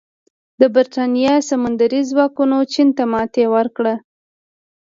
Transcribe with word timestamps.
د 0.59 0.61
برېټانیا 0.73 1.33
سمندري 1.49 2.01
ځواکونو 2.09 2.57
چین 2.73 2.87
ته 2.97 3.03
ماتې 3.11 3.43
ورکړه. 3.55 3.95